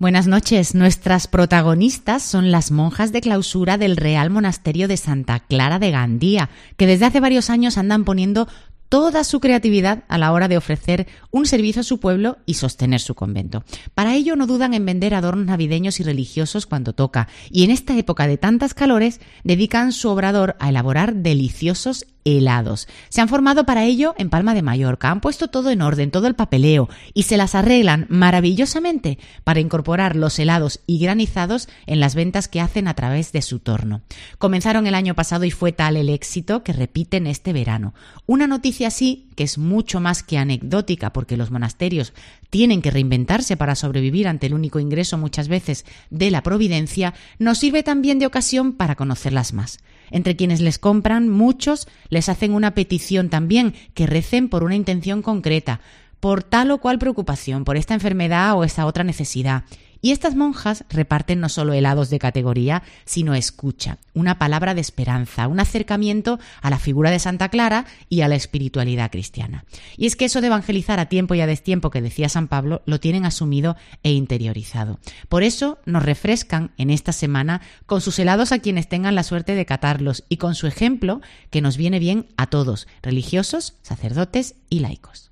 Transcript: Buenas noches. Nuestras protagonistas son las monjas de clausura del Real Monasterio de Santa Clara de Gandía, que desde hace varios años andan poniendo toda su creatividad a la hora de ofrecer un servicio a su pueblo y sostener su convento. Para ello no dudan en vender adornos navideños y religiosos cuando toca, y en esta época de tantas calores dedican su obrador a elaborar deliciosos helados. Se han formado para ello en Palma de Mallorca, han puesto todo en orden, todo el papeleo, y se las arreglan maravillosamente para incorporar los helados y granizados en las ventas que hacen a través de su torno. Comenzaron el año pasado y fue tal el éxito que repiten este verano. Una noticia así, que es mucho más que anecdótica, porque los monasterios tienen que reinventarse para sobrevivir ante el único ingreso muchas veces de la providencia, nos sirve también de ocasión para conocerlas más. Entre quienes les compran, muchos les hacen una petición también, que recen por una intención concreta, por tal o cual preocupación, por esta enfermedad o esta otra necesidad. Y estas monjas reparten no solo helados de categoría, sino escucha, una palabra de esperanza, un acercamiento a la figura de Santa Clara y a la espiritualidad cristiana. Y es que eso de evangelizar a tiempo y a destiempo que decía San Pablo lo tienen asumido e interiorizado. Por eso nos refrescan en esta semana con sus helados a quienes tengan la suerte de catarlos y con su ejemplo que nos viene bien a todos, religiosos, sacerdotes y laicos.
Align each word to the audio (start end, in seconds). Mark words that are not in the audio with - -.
Buenas 0.00 0.28
noches. 0.28 0.76
Nuestras 0.76 1.26
protagonistas 1.26 2.22
son 2.22 2.52
las 2.52 2.70
monjas 2.70 3.10
de 3.10 3.20
clausura 3.20 3.78
del 3.78 3.96
Real 3.96 4.30
Monasterio 4.30 4.86
de 4.86 4.96
Santa 4.96 5.40
Clara 5.40 5.80
de 5.80 5.90
Gandía, 5.90 6.50
que 6.76 6.86
desde 6.86 7.06
hace 7.06 7.18
varios 7.18 7.50
años 7.50 7.78
andan 7.78 8.04
poniendo 8.04 8.46
toda 8.88 9.24
su 9.24 9.40
creatividad 9.40 10.04
a 10.06 10.16
la 10.16 10.30
hora 10.30 10.46
de 10.46 10.56
ofrecer 10.56 11.08
un 11.32 11.46
servicio 11.46 11.80
a 11.80 11.84
su 11.84 11.98
pueblo 11.98 12.38
y 12.46 12.54
sostener 12.54 13.00
su 13.00 13.16
convento. 13.16 13.64
Para 13.96 14.14
ello 14.14 14.36
no 14.36 14.46
dudan 14.46 14.72
en 14.72 14.86
vender 14.86 15.14
adornos 15.14 15.46
navideños 15.46 15.98
y 15.98 16.04
religiosos 16.04 16.66
cuando 16.66 16.92
toca, 16.92 17.26
y 17.50 17.64
en 17.64 17.72
esta 17.72 17.96
época 17.98 18.28
de 18.28 18.38
tantas 18.38 18.74
calores 18.74 19.20
dedican 19.42 19.90
su 19.90 20.08
obrador 20.10 20.54
a 20.60 20.68
elaborar 20.68 21.16
deliciosos 21.16 22.06
helados. 22.36 22.88
Se 23.08 23.20
han 23.20 23.28
formado 23.28 23.64
para 23.64 23.84
ello 23.84 24.14
en 24.18 24.28
Palma 24.28 24.54
de 24.54 24.62
Mallorca, 24.62 25.10
han 25.10 25.20
puesto 25.20 25.48
todo 25.48 25.70
en 25.70 25.82
orden, 25.82 26.10
todo 26.10 26.26
el 26.26 26.34
papeleo, 26.34 26.88
y 27.14 27.22
se 27.22 27.36
las 27.36 27.54
arreglan 27.54 28.06
maravillosamente 28.08 29.18
para 29.44 29.60
incorporar 29.60 30.16
los 30.16 30.38
helados 30.38 30.80
y 30.86 30.98
granizados 30.98 31.68
en 31.86 32.00
las 32.00 32.14
ventas 32.14 32.48
que 32.48 32.60
hacen 32.60 32.88
a 32.88 32.94
través 32.94 33.32
de 33.32 33.42
su 33.42 33.60
torno. 33.60 34.02
Comenzaron 34.38 34.86
el 34.86 34.94
año 34.94 35.14
pasado 35.14 35.44
y 35.44 35.50
fue 35.50 35.72
tal 35.72 35.96
el 35.96 36.08
éxito 36.08 36.62
que 36.62 36.72
repiten 36.72 37.26
este 37.26 37.52
verano. 37.52 37.94
Una 38.26 38.46
noticia 38.46 38.88
así, 38.88 39.28
que 39.36 39.44
es 39.44 39.58
mucho 39.58 40.00
más 40.00 40.22
que 40.22 40.38
anecdótica, 40.38 41.12
porque 41.12 41.36
los 41.36 41.50
monasterios 41.50 42.12
tienen 42.50 42.82
que 42.82 42.90
reinventarse 42.90 43.56
para 43.56 43.74
sobrevivir 43.74 44.28
ante 44.28 44.46
el 44.46 44.54
único 44.54 44.80
ingreso 44.80 45.18
muchas 45.18 45.48
veces 45.48 45.84
de 46.10 46.30
la 46.30 46.42
providencia, 46.42 47.14
nos 47.38 47.58
sirve 47.58 47.82
también 47.82 48.18
de 48.18 48.26
ocasión 48.26 48.72
para 48.72 48.96
conocerlas 48.96 49.52
más. 49.52 49.78
Entre 50.10 50.36
quienes 50.36 50.60
les 50.60 50.78
compran, 50.78 51.28
muchos 51.28 51.88
les 52.08 52.28
hacen 52.28 52.54
una 52.54 52.72
petición 52.74 53.28
también, 53.28 53.74
que 53.94 54.06
recen 54.06 54.48
por 54.48 54.64
una 54.64 54.74
intención 54.74 55.22
concreta, 55.22 55.80
por 56.20 56.42
tal 56.42 56.70
o 56.70 56.78
cual 56.78 56.98
preocupación, 56.98 57.64
por 57.64 57.76
esta 57.76 57.94
enfermedad 57.94 58.56
o 58.56 58.64
esta 58.64 58.86
otra 58.86 59.04
necesidad. 59.04 59.64
Y 60.00 60.12
estas 60.12 60.34
monjas 60.34 60.84
reparten 60.90 61.40
no 61.40 61.48
solo 61.48 61.72
helados 61.72 62.10
de 62.10 62.18
categoría, 62.18 62.82
sino 63.04 63.34
escucha, 63.34 63.98
una 64.14 64.38
palabra 64.38 64.74
de 64.74 64.80
esperanza, 64.80 65.48
un 65.48 65.60
acercamiento 65.60 66.38
a 66.62 66.70
la 66.70 66.78
figura 66.78 67.10
de 67.10 67.18
Santa 67.18 67.48
Clara 67.48 67.86
y 68.08 68.20
a 68.20 68.28
la 68.28 68.36
espiritualidad 68.36 69.10
cristiana. 69.10 69.64
Y 69.96 70.06
es 70.06 70.16
que 70.16 70.26
eso 70.26 70.40
de 70.40 70.48
evangelizar 70.48 71.00
a 71.00 71.06
tiempo 71.06 71.34
y 71.34 71.40
a 71.40 71.46
destiempo 71.46 71.90
que 71.90 72.02
decía 72.02 72.28
San 72.28 72.48
Pablo 72.48 72.82
lo 72.86 73.00
tienen 73.00 73.24
asumido 73.24 73.76
e 74.02 74.12
interiorizado. 74.12 74.98
Por 75.28 75.42
eso 75.42 75.78
nos 75.84 76.02
refrescan 76.02 76.72
en 76.76 76.90
esta 76.90 77.12
semana 77.12 77.60
con 77.86 78.00
sus 78.00 78.18
helados 78.18 78.52
a 78.52 78.60
quienes 78.60 78.88
tengan 78.88 79.14
la 79.14 79.22
suerte 79.22 79.54
de 79.54 79.66
catarlos 79.66 80.24
y 80.28 80.36
con 80.36 80.54
su 80.54 80.66
ejemplo 80.66 81.20
que 81.50 81.60
nos 81.60 81.76
viene 81.76 81.98
bien 81.98 82.26
a 82.36 82.46
todos, 82.46 82.86
religiosos, 83.02 83.74
sacerdotes 83.82 84.54
y 84.70 84.80
laicos. 84.80 85.28